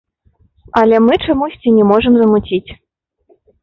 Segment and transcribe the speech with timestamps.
[0.81, 2.67] Але мы чамусьці не можам замуціць.